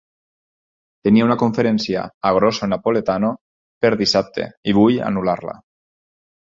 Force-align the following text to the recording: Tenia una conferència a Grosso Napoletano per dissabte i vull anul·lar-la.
Tenia 1.07 1.27
una 1.27 1.37
conferència 1.41 2.07
a 2.31 2.33
Grosso 2.39 2.71
Napoletano 2.73 3.33
per 3.85 3.95
dissabte 4.03 4.51
i 4.73 4.79
vull 4.83 5.01
anul·lar-la. 5.13 5.59